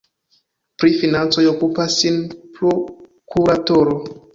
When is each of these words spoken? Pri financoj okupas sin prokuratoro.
Pri 0.83 0.93
financoj 1.01 1.45
okupas 1.53 2.01
sin 2.03 2.21
prokuratoro. 2.59 3.99